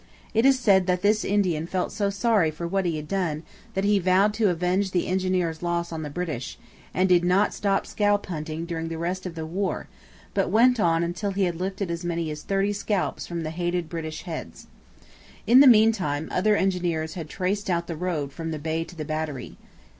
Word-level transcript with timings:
It 0.33 0.47
is 0.47 0.57
said 0.57 0.87
that 0.87 1.03
this 1.03 1.23
Indian 1.23 1.67
felt 1.67 1.91
so 1.91 2.09
sorry 2.09 2.49
for 2.49 2.67
what 2.67 2.85
he 2.85 2.95
had 2.95 3.07
done 3.07 3.43
that 3.75 3.83
he 3.83 3.99
vowed 3.99 4.33
to 4.33 4.49
avenge 4.49 4.89
the 4.89 5.05
engineer's 5.05 5.61
loss 5.61 5.91
on 5.91 6.01
the 6.01 6.09
British, 6.09 6.57
and 6.91 7.07
did 7.07 7.23
not 7.23 7.53
stop 7.53 7.85
scalp 7.85 8.25
hunting 8.25 8.65
during 8.65 8.87
the 8.87 8.97
rest 8.97 9.27
of 9.27 9.35
the 9.35 9.45
war; 9.45 9.87
but 10.33 10.49
went 10.49 10.79
on 10.79 11.03
until 11.03 11.29
he 11.33 11.43
had 11.43 11.55
lifted 11.61 11.91
as 11.91 12.03
many 12.03 12.31
as 12.31 12.41
thirty 12.41 12.73
scalps 12.73 13.27
from 13.27 13.43
the 13.43 13.51
hated 13.51 13.89
British 13.89 14.23
heads. 14.23 14.65
In 15.45 15.59
the 15.59 15.67
meantime, 15.67 16.27
other 16.31 16.55
engineers 16.55 17.13
had 17.13 17.29
traced 17.29 17.69
out 17.69 17.85
the 17.85 17.95
road 17.95 18.33
from 18.33 18.49
the 18.49 18.57
bay 18.57 18.83
to 18.83 18.95
the 18.95 19.05
battery. 19.05 19.55